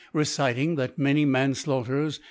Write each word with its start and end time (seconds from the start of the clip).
reciting 0.13 0.77
that 0.77 0.97
many 0.97 1.27
Manflaugh* 1.27 1.85
ters. 1.85 2.19